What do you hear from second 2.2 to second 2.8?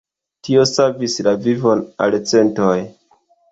centoj.